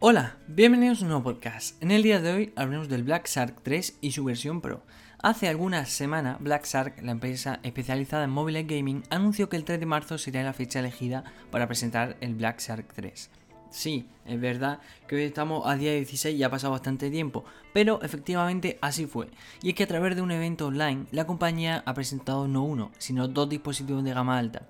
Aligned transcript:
Hola, 0.00 0.36
bienvenidos 0.46 1.00
a 1.00 1.02
un 1.02 1.08
nuevo 1.08 1.24
podcast. 1.24 1.82
En 1.82 1.90
el 1.90 2.04
día 2.04 2.20
de 2.20 2.32
hoy 2.32 2.52
hablaremos 2.54 2.88
del 2.88 3.02
Black 3.02 3.26
Shark 3.26 3.56
3 3.64 3.98
y 4.00 4.12
su 4.12 4.22
versión 4.22 4.60
Pro. 4.60 4.84
Hace 5.20 5.48
algunas 5.48 5.90
semanas, 5.90 6.36
Black 6.38 6.66
Shark, 6.66 7.02
la 7.02 7.10
empresa 7.10 7.58
especializada 7.64 8.22
en 8.22 8.30
móviles 8.30 8.68
gaming, 8.68 9.02
anunció 9.10 9.48
que 9.48 9.56
el 9.56 9.64
3 9.64 9.80
de 9.80 9.86
marzo 9.86 10.16
sería 10.16 10.44
la 10.44 10.52
fecha 10.52 10.78
elegida 10.78 11.24
para 11.50 11.66
presentar 11.66 12.16
el 12.20 12.36
Black 12.36 12.60
Shark 12.60 12.94
3. 12.94 13.28
Sí, 13.70 14.06
es 14.24 14.40
verdad 14.40 14.78
que 15.08 15.16
hoy 15.16 15.22
estamos 15.22 15.66
a 15.66 15.74
día 15.74 15.92
16 15.92 16.38
y 16.38 16.44
ha 16.44 16.48
pasado 16.48 16.74
bastante 16.74 17.10
tiempo, 17.10 17.44
pero 17.72 18.00
efectivamente 18.00 18.78
así 18.80 19.06
fue. 19.06 19.26
Y 19.62 19.70
es 19.70 19.74
que 19.74 19.82
a 19.82 19.88
través 19.88 20.14
de 20.14 20.22
un 20.22 20.30
evento 20.30 20.68
online, 20.68 21.06
la 21.10 21.26
compañía 21.26 21.82
ha 21.84 21.94
presentado 21.94 22.46
no 22.46 22.62
uno, 22.62 22.92
sino 22.98 23.26
dos 23.26 23.48
dispositivos 23.48 24.04
de 24.04 24.14
gama 24.14 24.38
alta 24.38 24.62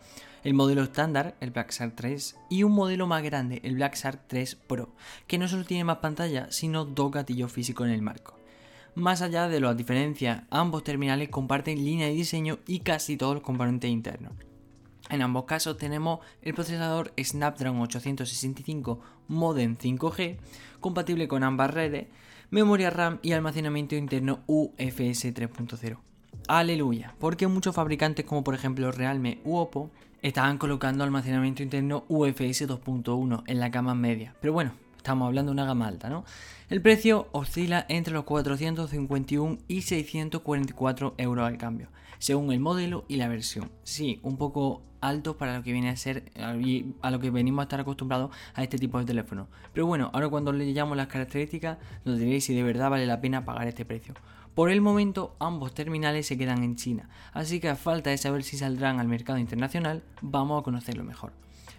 el 0.44 0.54
modelo 0.54 0.82
estándar, 0.82 1.36
el 1.40 1.50
Black 1.50 1.72
Shark 1.72 1.94
3, 1.94 2.36
y 2.50 2.62
un 2.62 2.72
modelo 2.72 3.06
más 3.06 3.22
grande, 3.22 3.60
el 3.64 3.74
Black 3.74 3.96
Shark 3.96 4.22
3 4.26 4.54
Pro, 4.54 4.94
que 5.26 5.38
no 5.38 5.48
solo 5.48 5.64
tiene 5.64 5.84
más 5.84 5.98
pantalla, 5.98 6.46
sino 6.50 6.84
dos 6.84 7.10
gatillos 7.10 7.52
físicos 7.52 7.86
en 7.86 7.92
el 7.92 8.02
marco. 8.02 8.38
Más 8.94 9.22
allá 9.22 9.48
de 9.48 9.60
las 9.60 9.76
diferencias, 9.76 10.42
ambos 10.50 10.82
terminales 10.82 11.28
comparten 11.28 11.84
línea 11.84 12.08
de 12.08 12.14
diseño 12.14 12.58
y 12.66 12.80
casi 12.80 13.16
todos 13.16 13.34
los 13.34 13.42
componentes 13.42 13.90
internos. 13.90 14.32
En 15.08 15.22
ambos 15.22 15.44
casos 15.44 15.76
tenemos 15.76 16.20
el 16.42 16.54
procesador 16.54 17.12
Snapdragon 17.18 17.80
865 17.80 19.00
Modem 19.28 19.76
5G, 19.76 20.38
compatible 20.80 21.28
con 21.28 21.44
ambas 21.44 21.72
redes, 21.72 22.08
memoria 22.50 22.90
RAM 22.90 23.18
y 23.22 23.32
almacenamiento 23.32 23.94
interno 23.94 24.42
UFS 24.46 25.32
3.0. 25.34 25.98
Aleluya, 26.46 27.14
porque 27.18 27.46
muchos 27.46 27.74
fabricantes 27.74 28.24
como 28.24 28.42
por 28.42 28.54
ejemplo 28.54 28.90
Realme 28.90 29.38
u 29.44 29.56
Oppo 29.56 29.90
estaban 30.22 30.58
colocando 30.58 31.04
almacenamiento 31.04 31.62
interno 31.62 32.04
UFS 32.08 32.66
2.1 32.66 33.42
en 33.46 33.60
la 33.60 33.68
gama 33.68 33.94
media. 33.94 34.34
Pero 34.40 34.52
bueno, 34.52 34.72
estamos 34.96 35.26
hablando 35.26 35.50
de 35.50 35.54
una 35.54 35.66
gama 35.66 35.86
alta, 35.86 36.08
¿no? 36.08 36.24
El 36.68 36.82
precio 36.82 37.28
oscila 37.32 37.86
entre 37.88 38.14
los 38.14 38.24
451 38.24 39.58
y 39.68 39.82
644 39.82 41.14
euros 41.18 41.46
al 41.46 41.58
cambio, 41.58 41.88
según 42.18 42.52
el 42.52 42.60
modelo 42.60 43.04
y 43.08 43.16
la 43.16 43.28
versión. 43.28 43.70
Sí, 43.84 44.20
un 44.22 44.36
poco 44.36 44.82
alto 45.00 45.36
para 45.36 45.56
lo 45.56 45.62
que 45.62 45.72
viene 45.72 45.90
a 45.90 45.96
ser 45.96 46.32
a 46.34 47.10
lo 47.10 47.20
que 47.20 47.30
venimos 47.30 47.62
a 47.62 47.64
estar 47.64 47.80
acostumbrados 47.80 48.30
a 48.54 48.62
este 48.62 48.78
tipo 48.78 48.98
de 48.98 49.04
teléfono. 49.04 49.48
Pero 49.72 49.86
bueno, 49.86 50.10
ahora 50.12 50.28
cuando 50.28 50.52
le 50.52 50.66
llamo 50.72 50.94
las 50.94 51.06
características, 51.06 51.78
nos 52.04 52.18
diréis 52.18 52.44
si 52.44 52.54
de 52.54 52.62
verdad 52.62 52.90
vale 52.90 53.06
la 53.06 53.20
pena 53.20 53.44
pagar 53.44 53.68
este 53.68 53.84
precio. 53.84 54.14
Por 54.58 54.72
el 54.72 54.80
momento 54.80 55.36
ambos 55.38 55.72
terminales 55.72 56.26
se 56.26 56.36
quedan 56.36 56.64
en 56.64 56.74
China, 56.74 57.08
así 57.32 57.60
que 57.60 57.68
a 57.68 57.76
falta 57.76 58.10
de 58.10 58.18
saber 58.18 58.42
si 58.42 58.58
saldrán 58.58 58.98
al 58.98 59.06
mercado 59.06 59.38
internacional, 59.38 60.02
vamos 60.20 60.60
a 60.60 60.64
conocerlo 60.64 61.04
mejor. 61.04 61.32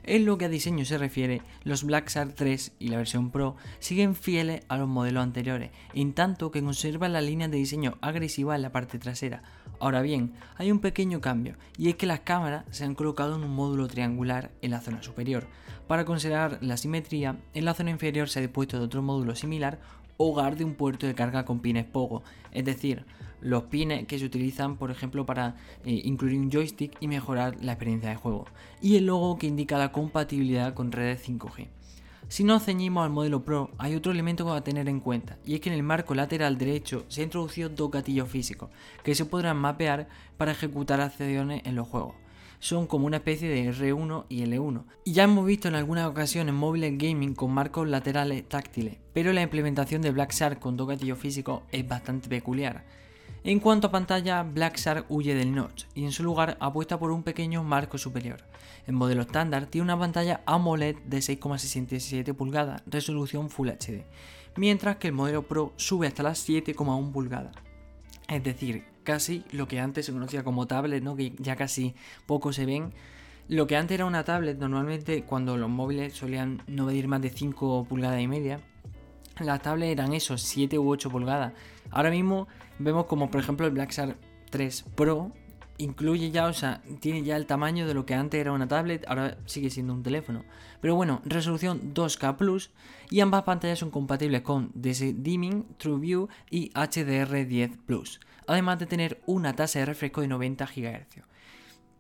En 0.04 0.26
lo 0.26 0.38
que 0.38 0.46
a 0.46 0.48
diseño 0.48 0.86
se 0.86 0.98
refiere, 0.98 1.42
los 1.66 1.84
Black 1.84 2.10
Shark 2.10 2.36
3 2.36 2.72
y 2.80 2.88
la 2.88 2.96
versión 2.96 3.32
Pro 3.32 3.58
siguen 3.80 4.16
fieles 4.16 4.62
a 4.70 4.78
los 4.78 4.88
modelos 4.88 5.24
anteriores, 5.24 5.72
en 5.94 6.14
tanto 6.14 6.52
que 6.52 6.64
conservan 6.64 7.12
la 7.12 7.20
línea 7.20 7.50
de 7.50 7.58
diseño 7.58 7.98
agresiva 8.00 8.56
en 8.56 8.62
la 8.62 8.72
parte 8.72 8.98
trasera. 8.98 9.44
Ahora 9.82 10.02
bien, 10.02 10.32
hay 10.56 10.72
un 10.72 10.80
pequeño 10.80 11.20
cambio, 11.20 11.56
y 11.78 11.90
es 11.90 11.96
que 11.96 12.08
las 12.08 12.22
cámaras 12.22 12.64
se 12.72 12.86
han 12.86 12.96
colocado 12.96 13.36
en 13.36 13.44
un 13.44 13.54
módulo 13.54 13.90
triangular 13.90 14.52
en 14.62 14.72
la 14.72 14.80
zona 14.80 15.04
superior. 15.04 15.48
Para 15.90 16.06
considerar 16.06 16.60
la 16.62 16.78
simetría, 16.78 17.36
en 17.54 17.66
la 17.66 17.74
zona 17.74 17.90
inferior 17.90 18.30
se 18.30 18.40
ha 18.40 18.42
dispuesto 18.42 18.80
de 18.80 18.86
otro 18.86 19.02
módulo 19.02 19.36
similar 19.36 19.80
hogar 20.22 20.58
de 20.58 20.66
un 20.66 20.76
puerto 20.76 21.08
de 21.08 21.16
carga 21.16 21.46
con 21.46 21.62
pines 21.62 21.86
Pogo, 21.86 22.24
es 22.52 22.66
decir, 22.66 23.06
los 23.40 23.64
pines 23.64 24.06
que 24.06 24.20
se 24.20 24.26
utilizan, 24.26 24.76
por 24.76 24.92
ejemplo, 24.92 25.26
para 25.26 25.56
eh, 25.86 26.02
incluir 26.04 26.38
un 26.38 26.52
joystick 26.52 26.98
y 27.00 27.08
mejorar 27.08 27.56
la 27.62 27.72
experiencia 27.72 28.10
de 28.10 28.18
juego, 28.18 28.46
y 28.82 28.98
el 28.98 29.06
logo 29.06 29.38
que 29.38 29.48
indica 29.48 29.78
la 29.78 29.94
compatibilidad 29.94 30.74
con 30.74 30.92
redes 30.92 31.26
5G. 31.26 31.70
Si 32.28 32.44
nos 32.44 32.66
ceñimos 32.66 33.06
al 33.06 33.12
modelo 33.12 33.46
Pro, 33.46 33.72
hay 33.78 33.96
otro 33.96 34.12
elemento 34.12 34.54
a 34.54 34.62
tener 34.62 34.90
en 34.90 35.00
cuenta, 35.00 35.38
y 35.46 35.56
es 35.56 35.62
que 35.62 35.70
en 35.70 35.76
el 35.76 35.84
marco 35.84 36.14
lateral 36.14 36.58
derecho 36.58 37.06
se 37.08 37.22
han 37.22 37.28
introducido 37.28 37.70
dos 37.70 37.90
gatillos 37.90 38.28
físicos, 38.28 38.70
que 39.04 39.16
se 39.16 39.24
podrán 39.24 39.56
mapear 39.56 40.10
para 40.36 40.52
ejecutar 40.52 41.00
acciones 41.00 41.62
en 41.64 41.76
los 41.76 41.88
juegos 41.88 42.16
son 42.60 42.88
como 42.88 43.06
una 43.06 43.18
especie 43.18 43.50
de 43.50 43.72
R1 43.74 44.26
y 44.30 44.44
L1. 44.44 44.84
Y 45.06 45.14
ya 45.14 45.24
hemos 45.24 45.46
visto 45.46 45.68
en 45.68 45.76
algunas 45.76 46.08
ocasiones 46.08 46.54
móviles 46.54 46.98
gaming 46.98 47.34
con 47.34 47.52
marcos 47.52 47.88
laterales 47.88 48.48
táctiles, 48.48 48.98
pero 49.14 49.34
la 49.34 49.42
implementación 49.42 50.02
de 50.02 50.12
Black 50.12 50.34
Shark 50.34 50.60
con 50.60 50.78
dos 50.78 50.88
gatillos 50.88 51.18
físicos 51.18 51.64
es 51.72 51.88
bastante 51.88 52.30
peculiar. 52.30 52.84
En 53.44 53.60
cuanto 53.60 53.88
a 53.88 53.92
pantalla, 53.92 54.44
Black 54.44 54.78
Shark 54.78 55.06
huye 55.08 55.34
del 55.34 55.56
notch 55.56 55.86
y 55.96 56.04
en 56.04 56.12
su 56.12 56.24
lugar 56.24 56.58
apuesta 56.60 57.00
por 57.00 57.12
un 57.12 57.24
pequeño 57.24 57.64
marco 57.64 57.98
superior. 57.98 58.44
El 58.86 58.94
modelo 58.96 59.22
estándar 59.22 59.68
tiene 59.68 59.86
una 59.86 59.98
pantalla 59.98 60.42
AMOLED 60.46 60.98
de 61.06 61.20
6,67 61.20 62.34
pulgadas, 62.34 62.84
resolución 62.86 63.50
Full 63.50 63.70
HD, 63.70 64.04
mientras 64.58 64.98
que 64.98 65.08
el 65.08 65.14
modelo 65.14 65.48
Pro 65.48 65.74
sube 65.78 66.08
hasta 66.08 66.24
las 66.24 66.48
7,1 66.48 67.12
pulgadas. 67.14 67.56
Es 68.28 68.44
decir, 68.44 68.84
casi 69.04 69.44
lo 69.52 69.68
que 69.68 69.80
antes 69.80 70.06
se 70.06 70.12
conocía 70.12 70.44
como 70.44 70.68
tablet, 70.68 71.04
¿no? 71.04 71.16
que 71.16 71.34
ya 71.38 71.56
casi 71.56 71.96
poco 72.26 72.54
se 72.54 72.66
ven. 72.66 72.94
Lo 73.48 73.66
que 73.66 73.76
antes 73.76 73.96
era 73.96 74.06
una 74.06 74.24
tablet, 74.24 74.58
normalmente 74.60 75.24
cuando 75.24 75.58
los 75.58 75.70
móviles 75.70 76.14
solían 76.14 76.62
no 76.68 76.86
medir 76.86 77.08
más 77.08 77.22
de 77.22 77.32
5 77.32 77.86
pulgadas 77.90 78.22
y 78.22 78.28
media, 78.28 78.60
las 79.40 79.62
tablets 79.62 79.92
eran 79.92 80.14
esos, 80.14 80.42
7 80.42 80.78
u 80.78 80.90
8 80.90 81.10
pulgadas. 81.10 81.54
Ahora 81.90 82.12
mismo 82.12 82.48
vemos 82.78 83.06
como 83.06 83.32
por 83.32 83.42
ejemplo 83.42 83.66
el 83.66 83.74
Black 83.74 83.92
Shark 83.92 84.18
3 84.52 84.86
Pro 84.96 85.32
incluye 85.80 86.30
ya, 86.30 86.46
o 86.46 86.54
sea, 86.54 86.82
tiene 87.00 87.24
ya 87.24 87.36
el 87.36 87.48
tamaño 87.48 87.88
de 87.88 87.94
lo 87.96 88.06
que 88.06 88.14
antes 88.14 88.40
era 88.40 88.52
una 88.52 88.68
tablet, 88.68 89.04
ahora 89.08 89.38
sigue 89.46 89.70
siendo 89.72 89.94
un 89.94 90.04
teléfono. 90.04 90.44
Pero 90.82 90.96
bueno, 90.96 91.22
resolución 91.26 91.94
2K 91.94 92.36
Plus 92.38 92.70
y 93.10 93.22
ambas 93.22 93.44
pantallas 93.44 93.80
son 93.80 93.90
compatibles 93.90 94.42
con 94.42 94.72
DC 94.76 95.14
Dimming, 95.18 95.66
TrueView 95.78 96.28
y 96.52 96.70
HDR10 96.72 97.78
Plus, 97.86 98.20
además 98.46 98.78
de 98.80 98.86
tener 98.86 99.22
una 99.26 99.56
tasa 99.56 99.80
de 99.80 99.86
refresco 99.86 100.22
de 100.22 100.28
90 100.28 100.66
GHz. 100.66 101.24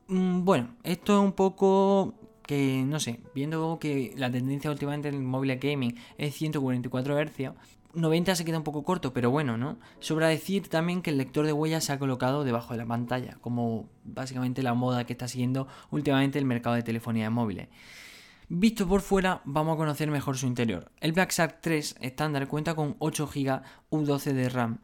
Mm, 0.07 0.43
bueno, 0.43 0.75
esto 0.83 1.17
es 1.17 1.23
un 1.23 1.33
poco 1.33 2.13
que, 2.43 2.83
no 2.85 2.99
sé, 2.99 3.21
viendo 3.33 3.77
que 3.79 4.13
la 4.17 4.31
tendencia 4.31 4.71
últimamente 4.71 5.07
en 5.07 5.15
el 5.15 5.21
móvil 5.21 5.55
gaming 5.57 5.95
es 6.17 6.35
144 6.35 7.15
Hz, 7.15 7.53
90 7.93 8.35
se 8.35 8.45
queda 8.45 8.57
un 8.57 8.63
poco 8.63 8.83
corto, 8.83 9.13
pero 9.13 9.31
bueno, 9.31 9.57
¿no? 9.57 9.79
Sobra 9.99 10.27
decir 10.27 10.67
también 10.69 11.01
que 11.01 11.09
el 11.09 11.17
lector 11.17 11.45
de 11.45 11.53
huellas 11.53 11.85
se 11.85 11.93
ha 11.93 11.99
colocado 11.99 12.43
debajo 12.43 12.73
de 12.73 12.79
la 12.79 12.85
pantalla, 12.85 13.37
como 13.41 13.89
básicamente 14.03 14.63
la 14.63 14.73
moda 14.73 15.05
que 15.05 15.13
está 15.13 15.27
siguiendo 15.27 15.67
últimamente 15.89 16.37
el 16.39 16.45
mercado 16.45 16.75
de 16.75 16.83
telefonía 16.83 17.25
de 17.25 17.29
móviles. 17.31 17.67
Visto 18.47 18.87
por 18.87 19.01
fuera, 19.01 19.41
vamos 19.45 19.75
a 19.75 19.77
conocer 19.77 20.09
mejor 20.09 20.37
su 20.37 20.47
interior. 20.47 20.91
El 21.01 21.11
Black 21.11 21.31
Shark 21.31 21.59
3 21.61 21.97
estándar 22.01 22.47
cuenta 22.47 22.73
con 22.73 22.95
8 22.97 23.27
GB 23.27 23.61
U12 23.91 24.33
de 24.33 24.49
RAM, 24.49 24.79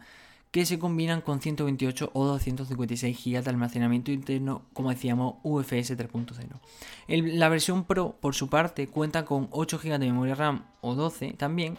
que 0.51 0.65
se 0.65 0.79
combinan 0.79 1.21
con 1.21 1.41
128 1.41 2.11
o 2.13 2.25
256 2.25 3.17
GB 3.25 3.44
de 3.44 3.49
almacenamiento 3.49 4.11
interno, 4.11 4.67
como 4.73 4.89
decíamos, 4.89 5.35
UFS 5.44 5.97
3.0. 5.97 6.59
La 7.07 7.49
versión 7.49 7.85
Pro, 7.85 8.15
por 8.21 8.35
su 8.35 8.49
parte, 8.49 8.88
cuenta 8.88 9.25
con 9.25 9.47
8 9.51 9.79
GB 9.79 9.99
de 9.99 10.05
memoria 10.05 10.35
RAM 10.35 10.65
o 10.81 10.95
12 10.95 11.33
también, 11.33 11.77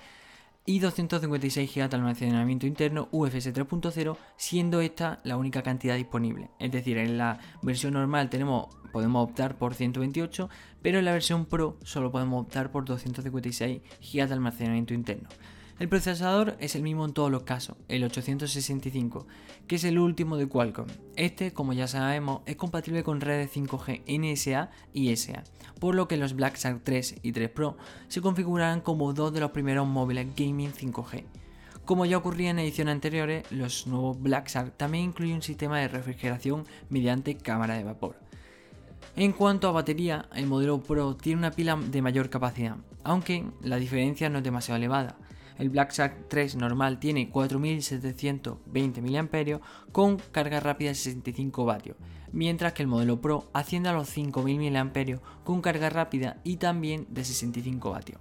y 0.67 0.81
256 0.81 1.75
GB 1.75 1.89
de 1.89 1.97
almacenamiento 1.97 2.67
interno 2.67 3.09
UFS 3.13 3.55
3.0, 3.55 4.17
siendo 4.37 4.81
esta 4.81 5.21
la 5.23 5.37
única 5.37 5.63
cantidad 5.63 5.97
disponible. 5.97 6.51
Es 6.59 6.73
decir, 6.73 6.99
en 6.99 7.17
la 7.17 7.39
versión 7.63 7.95
normal 7.95 8.29
tenemos, 8.29 8.67
podemos 8.93 9.29
optar 9.29 9.57
por 9.57 9.75
128, 9.75 10.51
pero 10.83 10.99
en 10.99 11.05
la 11.05 11.13
versión 11.13 11.47
Pro 11.47 11.79
solo 11.85 12.11
podemos 12.11 12.43
optar 12.43 12.73
por 12.73 12.85
256 12.85 13.81
GB 14.01 14.27
de 14.27 14.35
almacenamiento 14.35 14.93
interno. 14.93 15.29
El 15.79 15.91
procesador 15.91 16.57
es 16.59 16.75
el 16.75 16.83
mismo 16.83 17.05
en 17.05 17.13
todos 17.13 17.31
los 17.31 17.43
casos, 17.43 17.77
el 17.89 18.03
865, 18.03 19.27
que 19.67 19.77
es 19.77 19.85
el 19.85 19.99
último 19.99 20.39
de 20.39 20.49
Qualcomm. 20.49 20.87
Este, 21.17 21.53
como 21.53 21.75
ya 21.75 21.87
sabemos, 21.87 22.41
es 22.47 22.57
compatible 22.57 23.03
con 23.03 23.21
redes 23.21 23.55
5G 23.55 24.03
NSA 24.09 24.71
y 24.95 25.15
SA, 25.15 25.45
por 25.79 25.95
lo 25.95 26.09
que 26.09 26.17
los 26.17 26.33
Black 26.33 26.57
Shark 26.57 26.81
3 26.83 27.17
y 27.23 27.33
3 27.33 27.51
Pro 27.51 27.77
se 28.09 28.23
configurarán 28.23 28.81
como 28.81 29.13
dos 29.13 29.35
de 29.35 29.41
los 29.41 29.51
primeros 29.51 29.87
móviles 29.87 30.29
gaming 30.35 30.73
5G. 30.73 31.25
Como 31.85 32.07
ya 32.07 32.17
ocurría 32.17 32.51
en 32.51 32.59
ediciones 32.59 32.93
anteriores, 32.93 33.45
los 33.53 33.87
nuevos 33.87 34.19
Black 34.19 34.49
Shark 34.49 34.79
también 34.79 35.05
incluyen 35.05 35.37
un 35.37 35.43
sistema 35.43 35.79
de 35.79 35.89
refrigeración 35.89 36.65
mediante 36.89 37.37
cámara 37.37 37.77
de 37.77 37.85
vapor. 37.85 38.17
En 39.15 39.33
cuanto 39.33 39.69
a 39.69 39.73
batería, 39.73 40.27
el 40.35 40.47
modelo 40.47 40.83
Pro 40.83 41.17
tiene 41.17 41.41
una 41.41 41.51
pila 41.51 41.77
de 41.77 42.01
mayor 42.01 42.31
capacidad, 42.31 42.77
aunque 43.05 43.45
la 43.61 43.77
diferencia 43.77 44.31
no 44.31 44.39
es 44.39 44.45
demasiado 44.45 44.79
elevada. 44.79 45.17
El 45.59 45.71
Black 45.71 45.93
Shark 45.93 46.29
3 46.29 46.57
normal 46.57 46.99
tiene 46.99 47.31
4720 47.31 49.03
mAh 49.03 49.61
con 49.93 50.19
carga 50.33 50.61
rápida 50.61 50.91
de 50.91 50.95
65 50.95 51.65
vatios, 51.65 51.97
mientras 52.33 52.73
que 52.73 52.83
el 52.83 52.89
modelo 52.89 53.21
Pro 53.21 53.49
asciende 53.53 53.89
a 53.89 53.93
los 53.93 54.09
5000 54.09 54.73
mAh 54.73 55.21
con 55.45 55.63
carga 55.63 55.91
rápida 55.91 56.39
y 56.45 56.57
también 56.57 57.07
de 57.11 57.25
65 57.25 57.91
vatios. 57.91 58.21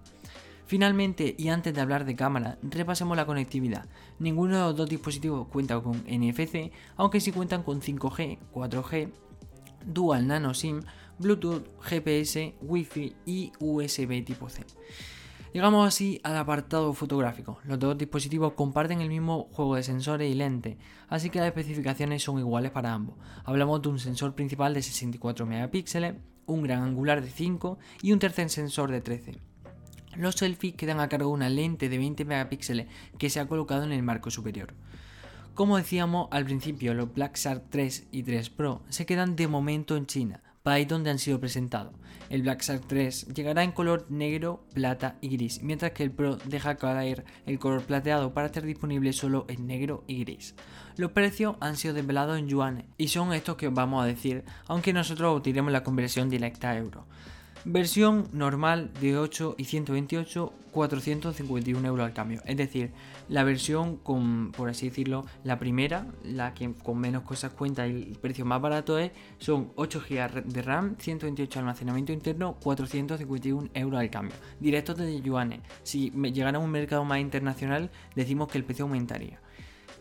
Finalmente, 0.67 1.35
y 1.37 1.49
antes 1.49 1.73
de 1.73 1.81
hablar 1.81 2.05
de 2.05 2.15
cámara, 2.15 2.57
repasemos 2.63 3.15
la 3.15 3.27
conectividad. 3.27 3.85
Ninguno 4.17 4.55
de 4.55 4.61
los 4.63 4.75
dos 4.75 4.89
dispositivos 4.89 5.47
cuenta 5.47 5.79
con 5.79 6.03
NFC, 6.07 6.71
aunque 6.95 7.21
sí 7.21 7.31
cuentan 7.31 7.61
con 7.61 7.81
5G, 7.81 8.39
4G, 8.51 9.11
Dual 9.85 10.25
Nano 10.25 10.55
SIM, 10.55 10.81
Bluetooth, 11.19 11.67
GPS, 11.81 12.55
Wi-Fi 12.61 13.15
y 13.25 13.51
USB 13.59 14.25
tipo 14.25 14.49
C. 14.49 14.63
Llegamos 15.56 15.88
así 15.88 16.19
al 16.24 16.36
apartado 16.36 16.94
fotográfico. 16.94 17.60
Los 17.63 17.80
dos 17.80 17.98
dispositivos 17.98 18.52
comparten 18.56 19.00
el 19.00 19.07
mismo 19.07 19.48
juego 19.54 19.78
de 19.78 19.84
sensores 19.84 20.30
y 20.30 20.36
lentes, 20.36 20.75
así 21.07 21.30
que 21.30 21.40
las 21.40 21.48
especificaciones 21.48 22.24
son 22.24 22.40
iguales 22.40 22.72
para 22.72 22.92
ambos. 22.92 23.16
Hablamos 23.46 23.81
de 23.81 23.88
un 23.88 23.98
sensor 23.98 24.36
principal 24.36 24.74
de 24.74 24.81
64 24.81 25.46
megapíxeles, 25.46 26.16
un 26.46 26.62
gran 26.62 26.84
angular 26.84 27.22
de 27.22 27.30
5 27.30 27.80
y 28.02 28.12
un 28.12 28.19
tercer 28.19 28.50
sensor 28.50 28.92
de 28.92 29.00
13. 29.00 29.40
Los 30.18 30.36
selfies 30.36 30.75
quedan 30.75 31.00
a 31.00 31.07
cargo 31.07 31.30
de 31.30 31.36
una 31.36 31.48
lente 31.48 31.88
de 31.88 32.00
20 32.00 32.25
megapíxeles 32.25 32.88
que 33.18 33.30
se 33.30 33.40
ha 33.40 33.48
colocado 33.48 33.86
en 33.86 33.94
el 33.94 34.04
marco 34.04 34.31
superior. 34.31 34.74
Como 35.54 35.78
decíamos 35.78 36.28
al 36.31 36.44
principio, 36.44 36.94
los 36.94 37.13
Black 37.13 37.38
Shark 37.38 37.63
3 37.69 38.07
y 38.12 38.24
3 38.24 38.50
Pro 38.50 38.81
se 38.90 39.06
quedan 39.06 39.38
de 39.38 39.48
momento 39.48 39.96
en 39.96 40.06
China, 40.06 40.44
país 40.65 40.88
donde 40.88 41.12
han 41.12 41.19
sido 41.19 41.39
presentados. 41.39 41.94
El 42.31 42.41
Black 42.41 42.63
Shark 42.63 42.88
3 42.88 43.27
llegará 43.35 43.63
en 43.63 43.71
color 43.71 44.07
negro, 44.09 44.65
plata 44.73 45.15
y 45.21 45.29
gris, 45.29 45.62
mientras 45.62 45.91
que 45.91 46.01
el 46.01 46.09
Pro 46.09 46.38
deja 46.38 46.75
caer 46.75 47.23
el 47.45 47.59
color 47.59 47.83
plateado 47.83 48.33
para 48.33 48.47
estar 48.47 48.63
disponible 48.63 49.13
solo 49.13 49.45
en 49.47 49.67
negro 49.67 50.03
y 50.07 50.23
gris. 50.23 50.56
Los 50.97 51.12
precios 51.12 51.56
han 51.59 51.77
sido 51.77 51.94
desvelados 51.94 52.39
en 52.39 52.47
yuanes 52.47 52.85
y 52.97 53.09
son 53.09 53.31
estos 53.31 53.57
que 53.57 53.67
os 53.67 53.75
vamos 53.75 54.03
a 54.03 54.07
decir, 54.07 54.44
aunque 54.65 54.91
nosotros 54.91 55.38
utilizemos 55.38 55.71
la 55.71 55.83
conversión 55.83 56.31
directa 56.31 56.71
a 56.71 56.77
euro. 56.77 57.06
Versión 57.67 58.27
normal 58.31 58.91
de 59.01 59.17
8 59.17 59.56
y 59.57 59.63
128, 59.63 60.53
451 60.69 61.88
euros 61.88 62.06
al 62.06 62.13
cambio. 62.13 62.44
Es 62.45 62.57
decir, 62.57 62.91
la 63.27 63.44
versión 63.44 63.97
con, 63.97 64.51
por 64.51 64.69
así 64.69 64.89
decirlo, 64.89 65.25
la 65.44 65.57
primera, 65.57 66.06
la 66.23 66.53
que 66.53 66.71
con 66.73 67.00
menos 67.00 67.23
cosas 67.23 67.53
cuenta 67.53 67.88
y 67.88 68.03
el 68.03 68.19
precio 68.19 68.45
más 68.45 68.62
barato 68.62 69.00
es, 69.00 69.13
son 69.39 69.71
8 69.77 70.03
GB 70.07 70.44
de 70.44 70.62
RAM, 70.62 70.95
128 71.00 71.57
almacenamiento 71.57 72.13
interno, 72.13 72.56
451 72.62 73.69
euros 73.73 74.00
al 74.00 74.11
cambio. 74.11 74.35
Directo 74.59 74.94
desde 74.94 75.19
yuanes. 75.21 75.61
Si 75.81 76.11
llegara 76.11 76.59
a 76.59 76.61
un 76.61 76.69
mercado 76.69 77.03
más 77.03 77.19
internacional, 77.19 77.89
decimos 78.15 78.47
que 78.47 78.59
el 78.59 78.63
precio 78.63 78.85
aumentaría. 78.85 79.41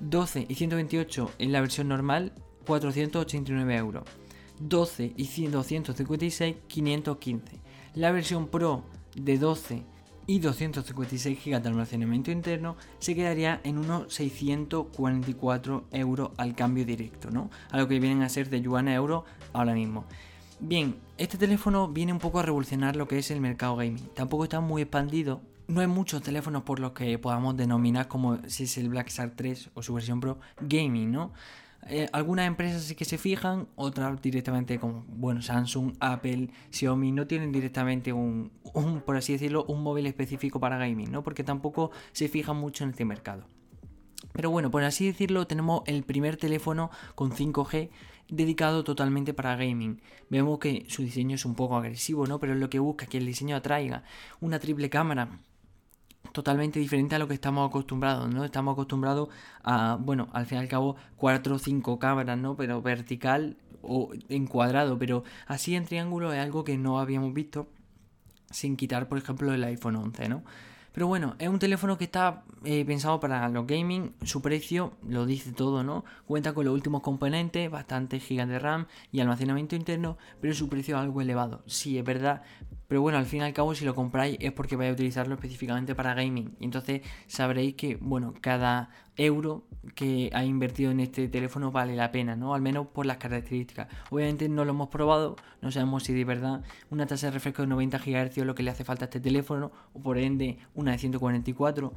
12 0.00 0.44
y 0.50 0.54
128 0.54 1.30
en 1.38 1.52
la 1.52 1.62
versión 1.62 1.88
normal, 1.88 2.34
489 2.66 3.74
euros. 3.74 4.04
12 4.60 5.12
y 5.16 5.46
256 5.46 6.56
515. 6.66 7.60
La 7.94 8.12
versión 8.12 8.48
Pro 8.48 8.84
de 9.14 9.38
12 9.38 9.82
y 10.26 10.38
256 10.38 11.38
GB 11.44 11.62
de 11.62 11.68
almacenamiento 11.68 12.30
interno 12.30 12.76
se 12.98 13.14
quedaría 13.14 13.60
en 13.64 13.78
unos 13.78 14.12
644 14.14 15.84
euros 15.92 16.30
al 16.36 16.54
cambio 16.54 16.84
directo, 16.84 17.30
¿no? 17.30 17.50
A 17.70 17.78
lo 17.78 17.88
que 17.88 18.00
vienen 18.00 18.22
a 18.22 18.28
ser 18.28 18.48
de 18.48 18.60
yuan 18.60 18.88
a 18.88 18.94
euro 18.94 19.24
ahora 19.52 19.74
mismo. 19.74 20.04
Bien, 20.60 20.96
este 21.18 21.36
teléfono 21.36 21.88
viene 21.88 22.12
un 22.12 22.18
poco 22.18 22.38
a 22.38 22.42
revolucionar 22.42 22.96
lo 22.96 23.06
que 23.06 23.18
es 23.18 23.30
el 23.30 23.40
mercado 23.40 23.76
gaming. 23.76 24.08
Tampoco 24.14 24.44
está 24.44 24.60
muy 24.60 24.82
expandido. 24.82 25.42
No 25.66 25.80
hay 25.80 25.86
muchos 25.86 26.22
teléfonos 26.22 26.62
por 26.62 26.78
los 26.78 26.92
que 26.92 27.18
podamos 27.18 27.56
denominar 27.56 28.08
como 28.08 28.38
si 28.48 28.64
es 28.64 28.78
el 28.78 28.88
Black 28.88 29.10
Shark 29.10 29.34
3 29.36 29.70
o 29.74 29.82
su 29.82 29.94
versión 29.94 30.20
Pro 30.20 30.38
gaming, 30.60 31.10
¿no? 31.10 31.32
Eh, 31.88 32.08
algunas 32.12 32.46
empresas 32.46 32.82
sí 32.82 32.94
que 32.94 33.04
se 33.04 33.18
fijan, 33.18 33.68
otras 33.76 34.20
directamente 34.22 34.78
como, 34.78 35.04
bueno, 35.08 35.42
Samsung, 35.42 35.94
Apple, 36.00 36.50
Xiaomi, 36.70 37.12
no 37.12 37.26
tienen 37.26 37.52
directamente 37.52 38.12
un, 38.12 38.50
por 39.04 39.16
así 39.16 39.32
decirlo, 39.32 39.64
un 39.68 39.82
móvil 39.82 40.06
específico 40.06 40.60
para 40.60 40.78
gaming, 40.78 41.10
¿no? 41.10 41.22
Porque 41.22 41.44
tampoco 41.44 41.90
se 42.12 42.28
fijan 42.28 42.56
mucho 42.56 42.84
en 42.84 42.90
este 42.90 43.04
mercado. 43.04 43.44
Pero 44.32 44.50
bueno, 44.50 44.70
por 44.70 44.82
así 44.82 45.06
decirlo, 45.06 45.46
tenemos 45.46 45.82
el 45.86 46.02
primer 46.02 46.36
teléfono 46.36 46.90
con 47.14 47.32
5G 47.32 47.90
dedicado 48.28 48.82
totalmente 48.82 49.34
para 49.34 49.54
gaming. 49.56 50.00
Vemos 50.30 50.58
que 50.58 50.86
su 50.88 51.02
diseño 51.02 51.34
es 51.34 51.44
un 51.44 51.54
poco 51.54 51.76
agresivo, 51.76 52.26
¿no? 52.26 52.40
Pero 52.40 52.54
es 52.54 52.58
lo 52.58 52.70
que 52.70 52.78
busca, 52.78 53.06
que 53.06 53.18
el 53.18 53.26
diseño 53.26 53.56
atraiga. 53.56 54.02
Una 54.40 54.58
triple 54.58 54.88
cámara, 54.90 55.40
totalmente 56.32 56.80
diferente 56.80 57.14
a 57.14 57.18
lo 57.18 57.28
que 57.28 57.34
estamos 57.34 57.68
acostumbrados, 57.68 58.28
¿no? 58.32 58.44
Estamos 58.44 58.72
acostumbrados 58.72 59.28
a, 59.62 59.96
bueno, 60.00 60.28
al 60.32 60.46
fin 60.46 60.58
y 60.58 60.60
al 60.62 60.68
cabo, 60.68 60.96
cuatro 61.16 61.56
o 61.56 61.58
cinco 61.58 61.98
cámaras, 61.98 62.38
¿no? 62.38 62.56
Pero 62.56 62.82
vertical 62.82 63.56
o 63.82 64.10
en 64.28 64.46
cuadrado, 64.46 64.98
pero 64.98 65.24
así 65.46 65.74
en 65.76 65.84
triángulo 65.84 66.32
es 66.32 66.40
algo 66.40 66.64
que 66.64 66.78
no 66.78 66.98
habíamos 66.98 67.34
visto 67.34 67.68
sin 68.50 68.76
quitar, 68.76 69.08
por 69.08 69.18
ejemplo, 69.18 69.52
el 69.52 69.64
iPhone 69.64 69.96
11, 69.96 70.28
¿no? 70.28 70.42
Pero 70.92 71.08
bueno, 71.08 71.34
es 71.38 71.48
un 71.48 71.58
teléfono 71.58 71.98
que 71.98 72.04
está 72.04 72.44
eh, 72.64 72.84
pensado 72.84 73.20
para 73.20 73.48
los 73.48 73.66
gaming. 73.66 74.14
Su 74.22 74.42
precio 74.42 74.94
lo 75.06 75.26
dice 75.26 75.52
todo, 75.52 75.82
¿no? 75.82 76.04
Cuenta 76.26 76.54
con 76.54 76.64
los 76.64 76.74
últimos 76.74 77.02
componentes, 77.02 77.70
bastante 77.70 78.20
gigas 78.20 78.48
de 78.48 78.58
RAM 78.58 78.86
y 79.12 79.20
almacenamiento 79.20 79.76
interno, 79.76 80.16
pero 80.40 80.54
su 80.54 80.68
precio 80.68 80.96
es 80.96 81.02
algo 81.02 81.20
elevado. 81.20 81.62
Sí, 81.66 81.98
es 81.98 82.04
verdad. 82.04 82.42
Pero 82.88 83.00
bueno, 83.00 83.18
al 83.18 83.26
fin 83.26 83.40
y 83.40 83.44
al 83.44 83.52
cabo, 83.52 83.74
si 83.74 83.84
lo 83.84 83.94
compráis 83.94 84.36
es 84.40 84.52
porque 84.52 84.76
vais 84.76 84.90
a 84.90 84.92
utilizarlo 84.92 85.34
específicamente 85.34 85.94
para 85.94 86.14
gaming. 86.14 86.54
Y 86.60 86.64
entonces 86.64 87.02
sabréis 87.26 87.74
que, 87.74 87.96
bueno, 87.96 88.34
cada 88.40 88.90
euro 89.16 89.64
que 89.94 90.30
ha 90.32 90.44
invertido 90.44 90.90
en 90.90 91.00
este 91.00 91.28
teléfono 91.28 91.70
vale 91.70 91.96
la 91.96 92.10
pena, 92.12 92.36
¿no? 92.36 92.54
Al 92.54 92.62
menos 92.62 92.86
por 92.88 93.06
las 93.06 93.18
características. 93.18 93.88
Obviamente 94.10 94.48
no 94.48 94.64
lo 94.64 94.70
hemos 94.70 94.88
probado, 94.88 95.36
no 95.62 95.70
sabemos 95.70 96.04
si 96.04 96.12
de 96.12 96.24
verdad 96.24 96.62
una 96.90 97.06
tasa 97.06 97.28
de 97.28 97.32
refresco 97.32 97.62
de 97.62 97.68
90 97.68 97.98
GHz 97.98 98.38
es 98.38 98.44
lo 98.44 98.54
que 98.54 98.62
le 98.62 98.70
hace 98.70 98.84
falta 98.84 99.04
a 99.04 99.06
este 99.06 99.20
teléfono, 99.20 99.72
o 99.92 100.00
por 100.00 100.18
ende 100.18 100.58
una 100.74 100.92
de 100.92 100.98
144. 100.98 101.92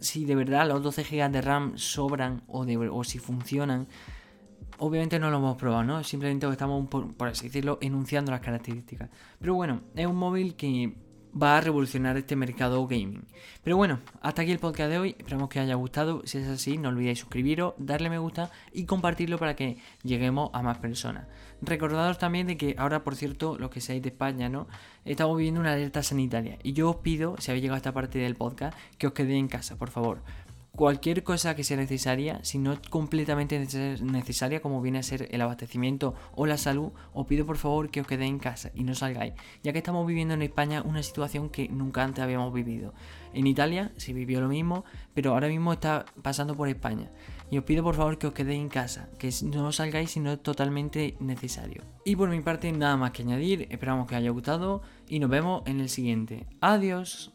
Si 0.00 0.24
de 0.24 0.34
verdad 0.34 0.66
los 0.68 0.82
12 0.82 1.04
GB 1.04 1.30
de 1.30 1.40
RAM 1.40 1.78
sobran 1.78 2.42
o, 2.48 3.04
si 3.04 3.18
funcionan, 3.18 3.86
obviamente 4.78 5.18
no 5.18 5.30
lo 5.30 5.38
hemos 5.38 5.56
probado, 5.56 5.84
¿no? 5.84 6.02
Simplemente 6.04 6.48
estamos, 6.48 6.88
por, 6.88 7.14
por 7.14 7.28
así 7.28 7.46
decirlo, 7.46 7.78
enunciando 7.80 8.32
las 8.32 8.40
características. 8.40 9.10
Pero 9.38 9.54
bueno, 9.54 9.82
es 9.94 10.06
un 10.06 10.16
móvil 10.16 10.54
que 10.56 10.94
va 11.40 11.56
a 11.56 11.60
revolucionar 11.60 12.16
este 12.16 12.36
mercado 12.36 12.86
gaming. 12.86 13.24
Pero 13.62 13.76
bueno, 13.76 14.00
hasta 14.20 14.42
aquí 14.42 14.52
el 14.52 14.58
podcast 14.58 14.90
de 14.90 14.98
hoy. 14.98 15.16
Esperamos 15.18 15.48
que 15.48 15.58
os 15.60 15.64
haya 15.64 15.74
gustado. 15.74 16.22
Si 16.24 16.38
es 16.38 16.48
así, 16.48 16.78
no 16.78 16.88
olvidéis 16.88 17.20
suscribiros, 17.20 17.74
darle 17.78 18.10
me 18.10 18.18
gusta 18.18 18.50
y 18.72 18.84
compartirlo 18.84 19.38
para 19.38 19.54
que 19.54 19.78
lleguemos 20.02 20.50
a 20.52 20.62
más 20.62 20.78
personas. 20.78 21.26
Recordados 21.62 22.18
también 22.18 22.46
de 22.46 22.56
que 22.56 22.74
ahora, 22.78 23.04
por 23.04 23.16
cierto, 23.16 23.58
los 23.58 23.70
que 23.70 23.80
seáis 23.80 24.02
de 24.02 24.08
España, 24.08 24.48
¿no? 24.48 24.66
Estamos 25.04 25.36
viviendo 25.36 25.60
una 25.60 25.72
alerta 25.72 26.02
sanitaria. 26.02 26.58
Y 26.62 26.72
yo 26.72 26.90
os 26.90 26.96
pido, 26.96 27.36
si 27.38 27.50
habéis 27.50 27.62
llegado 27.62 27.76
a 27.76 27.78
esta 27.78 27.92
parte 27.92 28.18
del 28.18 28.36
podcast, 28.36 28.76
que 28.98 29.06
os 29.06 29.12
quedéis 29.12 29.38
en 29.38 29.48
casa, 29.48 29.76
por 29.76 29.90
favor 29.90 30.22
cualquier 30.80 31.22
cosa 31.22 31.54
que 31.54 31.62
sea 31.62 31.76
necesaria, 31.76 32.40
si 32.42 32.56
no 32.56 32.80
completamente 32.88 33.58
necesaria 33.58 34.62
como 34.62 34.80
viene 34.80 35.00
a 35.00 35.02
ser 35.02 35.28
el 35.30 35.42
abastecimiento 35.42 36.14
o 36.34 36.46
la 36.46 36.56
salud, 36.56 36.92
os 37.12 37.26
pido 37.26 37.44
por 37.44 37.58
favor 37.58 37.90
que 37.90 38.00
os 38.00 38.06
quedéis 38.06 38.30
en 38.30 38.38
casa 38.38 38.70
y 38.74 38.82
no 38.82 38.94
salgáis, 38.94 39.34
ya 39.62 39.74
que 39.74 39.78
estamos 39.80 40.06
viviendo 40.06 40.32
en 40.32 40.40
España 40.40 40.80
una 40.80 41.02
situación 41.02 41.50
que 41.50 41.68
nunca 41.68 42.02
antes 42.02 42.24
habíamos 42.24 42.54
vivido. 42.54 42.94
En 43.34 43.46
Italia 43.46 43.92
se 43.98 44.14
vivió 44.14 44.40
lo 44.40 44.48
mismo, 44.48 44.86
pero 45.12 45.34
ahora 45.34 45.48
mismo 45.48 45.74
está 45.74 46.06
pasando 46.22 46.54
por 46.54 46.70
España. 46.70 47.10
Y 47.50 47.58
os 47.58 47.64
pido 47.64 47.84
por 47.84 47.94
favor 47.94 48.16
que 48.16 48.28
os 48.28 48.32
quedéis 48.32 48.62
en 48.62 48.70
casa, 48.70 49.10
que 49.18 49.30
no 49.42 49.72
salgáis 49.72 50.12
si 50.12 50.20
no 50.20 50.32
es 50.32 50.42
totalmente 50.42 51.14
necesario. 51.20 51.82
Y 52.06 52.16
por 52.16 52.30
mi 52.30 52.40
parte 52.40 52.72
nada 52.72 52.96
más 52.96 53.10
que 53.10 53.20
añadir, 53.20 53.66
esperamos 53.70 54.06
que 54.06 54.14
os 54.14 54.20
haya 54.20 54.30
gustado 54.30 54.80
y 55.06 55.18
nos 55.18 55.28
vemos 55.28 55.62
en 55.66 55.80
el 55.80 55.90
siguiente. 55.90 56.46
Adiós. 56.62 57.34